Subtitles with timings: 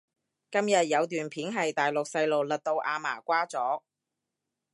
[0.49, 3.83] 今日有段片係大陸細路勒到阿嫲瓜咗？